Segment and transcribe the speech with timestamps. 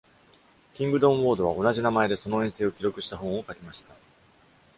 [0.73, 3.93] キングドン・ウォードは同じ名前でその遠征を記録した本を書きました。